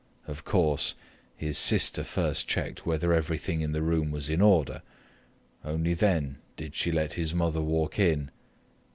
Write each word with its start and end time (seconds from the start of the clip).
Of 0.25 0.43
course, 0.43 0.95
his 1.35 1.59
sister 1.59 2.03
first 2.03 2.47
checked 2.47 2.87
whether 2.87 3.13
everything 3.13 3.61
in 3.61 3.71
the 3.71 3.83
room 3.83 4.09
was 4.09 4.31
in 4.31 4.41
order. 4.41 4.81
Only 5.63 5.93
then 5.93 6.39
did 6.57 6.73
she 6.75 6.91
let 6.91 7.13
his 7.13 7.35
mother 7.35 7.61
walk 7.61 7.99
in. 7.99 8.31